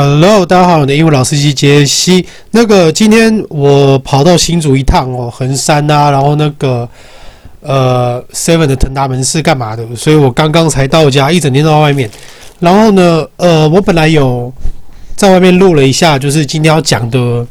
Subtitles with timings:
[0.00, 2.24] Hello，大家好，我的英文老司机杰西。
[2.52, 6.88] 那个今天我跑到新竹一趟哦，横山啊，然后那个
[7.60, 9.84] 呃 Seven 的腾达门市干嘛的？
[9.96, 12.08] 所以我刚刚才到家，一整天都在外面。
[12.60, 14.52] 然后呢，呃，我本来有
[15.16, 17.44] 在外面录了一下，就是今天要讲的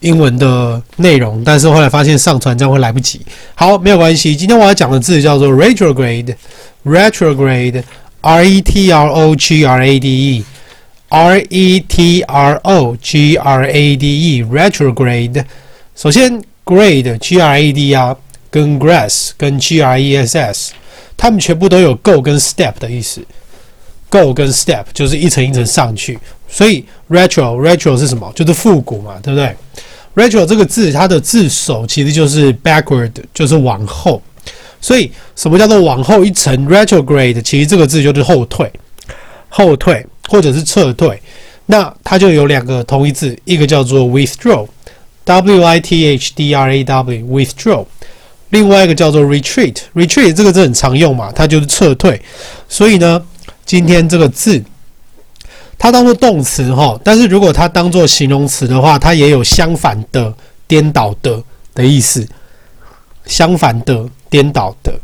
[0.00, 3.20] 英文的内容，但是后来发现上传这样会来不及。
[3.54, 10.44] 好，没有关系，今天我要讲的字叫做 retrograde，retrograde，R E T R O G R A D E。
[11.08, 15.44] R E T R O G R A D E，retrograde。
[15.94, 18.16] 首先，grade grade 啊，
[18.50, 20.72] 跟 grass 跟 G R E S S，
[21.16, 23.20] 它们全部都有 go 跟 step 的意思。
[24.08, 28.30] go 跟 step 就是一层一层上去，所以 retro retro 是什么？
[28.34, 29.54] 就是复古嘛，对不对
[30.14, 34.22] ？retro 这个字，它的字首其实就是 backward，就是往后。
[34.80, 38.70] 所以什么叫做往后一层？retrograde 其实这个字就是后退，
[39.48, 40.06] 后退。
[40.28, 41.20] 或者是撤退，
[41.66, 47.84] 那它就有两个同义字，一个叫做 withdraw，w i t h d r a w，withdraw，
[48.50, 52.20] 另外一个叫做 retreat，retreat 这个字很常用嘛，它就是撤退。
[52.68, 53.22] 所以呢，
[53.64, 54.62] 今天这个字
[55.78, 60.32] 它当做动词哈，但是如果它当做形容词的话，它也有相反的、
[60.66, 61.42] 颠倒的
[61.74, 62.26] 的意思。
[63.26, 64.94] 相反的、颠倒的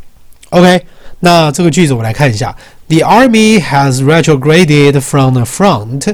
[0.51, 0.81] ，OK。
[1.23, 2.53] 那这个句子我们来看一下。
[2.89, 6.13] The army has retrograded from the front.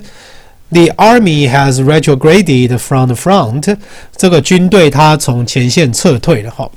[0.71, 3.75] The army has retrograded from the front.
[4.15, 6.69] 这个军队它从前线撤退了哈。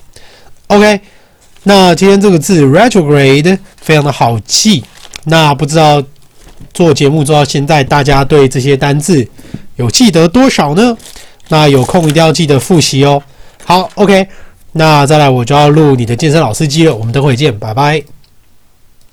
[0.69, 1.01] OK，
[1.65, 4.83] 那今天这个字 retrograde 非常的好记。
[5.25, 6.03] 那不知道
[6.73, 9.29] 做节目做到现在，大家对这些单字
[9.77, 10.97] 有记得多少呢？
[11.49, 13.23] 那有空一定要记得复习哦。
[13.63, 14.27] 好，OK，
[14.73, 16.97] 那再来我就要录你的健身老司机了。
[16.97, 18.03] 我们等会见，拜拜。